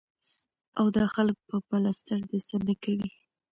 او 0.79 0.85
دا 0.95 1.05
خلک 1.13 1.35
به 1.47 1.57
پلستر 1.67 2.19
د 2.31 2.33
څۀ 2.47 2.55
نه 2.67 2.73
کوي 2.83 3.09
ـ 3.13 3.15